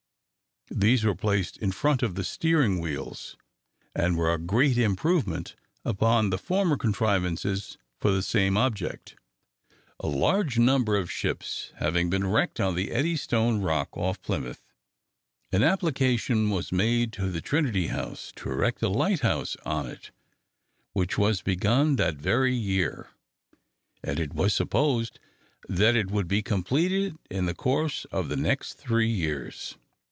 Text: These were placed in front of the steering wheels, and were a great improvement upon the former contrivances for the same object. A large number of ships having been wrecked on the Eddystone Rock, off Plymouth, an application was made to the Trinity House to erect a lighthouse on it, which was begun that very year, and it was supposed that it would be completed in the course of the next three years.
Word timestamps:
These 0.73 1.03
were 1.03 1.15
placed 1.15 1.57
in 1.57 1.73
front 1.73 2.01
of 2.01 2.15
the 2.15 2.23
steering 2.23 2.79
wheels, 2.79 3.35
and 3.93 4.17
were 4.17 4.33
a 4.33 4.37
great 4.37 4.77
improvement 4.77 5.53
upon 5.83 6.29
the 6.29 6.37
former 6.37 6.77
contrivances 6.77 7.77
for 7.99 8.09
the 8.11 8.21
same 8.21 8.55
object. 8.55 9.15
A 9.99 10.07
large 10.07 10.57
number 10.57 10.95
of 10.95 11.11
ships 11.11 11.73
having 11.79 12.09
been 12.09 12.25
wrecked 12.25 12.61
on 12.61 12.75
the 12.75 12.89
Eddystone 12.91 13.59
Rock, 13.59 13.89
off 13.97 14.21
Plymouth, 14.21 14.61
an 15.51 15.61
application 15.61 16.49
was 16.49 16.71
made 16.71 17.11
to 17.13 17.29
the 17.29 17.41
Trinity 17.41 17.87
House 17.87 18.31
to 18.37 18.49
erect 18.49 18.81
a 18.81 18.87
lighthouse 18.87 19.57
on 19.65 19.87
it, 19.87 20.11
which 20.93 21.17
was 21.17 21.41
begun 21.41 21.97
that 21.97 22.15
very 22.15 22.55
year, 22.55 23.09
and 24.01 24.21
it 24.21 24.33
was 24.33 24.53
supposed 24.53 25.19
that 25.67 25.97
it 25.97 26.09
would 26.09 26.29
be 26.29 26.41
completed 26.41 27.17
in 27.29 27.45
the 27.45 27.53
course 27.53 28.05
of 28.05 28.29
the 28.29 28.37
next 28.37 28.75
three 28.75 29.09
years. 29.11 29.75